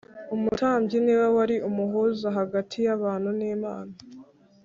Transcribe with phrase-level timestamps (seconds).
[0.35, 3.93] Umutambyi niwe wari umuhuza hagati y’abantu n’Imana